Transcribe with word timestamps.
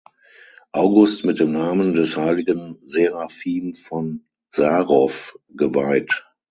August 0.73 1.25
mit 1.25 1.39
dem 1.39 1.51
Namen 1.51 1.93
des 1.93 2.17
heiligen 2.17 2.79
Seraphim 2.81 3.75
von 3.75 4.25
Sarow 4.49 5.37
geweiht. 5.49 6.25